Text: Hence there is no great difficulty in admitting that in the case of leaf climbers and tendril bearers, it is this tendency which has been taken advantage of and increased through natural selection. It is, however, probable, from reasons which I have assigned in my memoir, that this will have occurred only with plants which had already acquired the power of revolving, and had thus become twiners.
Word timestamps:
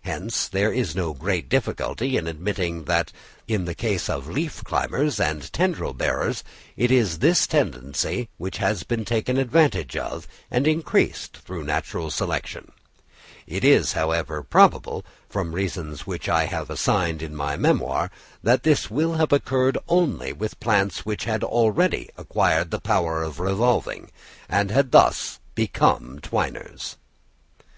Hence 0.00 0.48
there 0.48 0.72
is 0.72 0.96
no 0.96 1.12
great 1.12 1.50
difficulty 1.50 2.16
in 2.16 2.26
admitting 2.26 2.84
that 2.84 3.12
in 3.46 3.66
the 3.66 3.74
case 3.74 4.08
of 4.08 4.26
leaf 4.26 4.64
climbers 4.64 5.20
and 5.20 5.52
tendril 5.52 5.92
bearers, 5.92 6.42
it 6.74 6.90
is 6.90 7.18
this 7.18 7.46
tendency 7.46 8.30
which 8.38 8.56
has 8.56 8.82
been 8.82 9.04
taken 9.04 9.36
advantage 9.36 9.94
of 9.94 10.26
and 10.50 10.66
increased 10.66 11.36
through 11.44 11.64
natural 11.64 12.10
selection. 12.10 12.72
It 13.46 13.62
is, 13.62 13.92
however, 13.92 14.42
probable, 14.42 15.04
from 15.28 15.52
reasons 15.54 16.06
which 16.06 16.30
I 16.30 16.44
have 16.44 16.70
assigned 16.70 17.20
in 17.20 17.36
my 17.36 17.58
memoir, 17.58 18.10
that 18.42 18.62
this 18.62 18.90
will 18.90 19.16
have 19.16 19.34
occurred 19.34 19.76
only 19.86 20.32
with 20.32 20.60
plants 20.60 21.04
which 21.04 21.24
had 21.24 21.44
already 21.44 22.08
acquired 22.16 22.70
the 22.70 22.80
power 22.80 23.22
of 23.22 23.38
revolving, 23.38 24.10
and 24.48 24.70
had 24.70 24.92
thus 24.92 25.40
become 25.54 26.20
twiners. 26.22 26.96